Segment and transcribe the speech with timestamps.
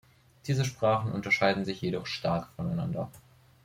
[0.47, 3.11] Diese Sprachen unterscheiden sich jedoch stark voneinander.